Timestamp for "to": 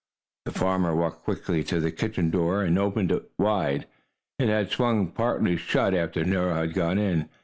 1.65-1.79